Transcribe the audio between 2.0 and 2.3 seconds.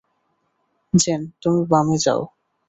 যাও।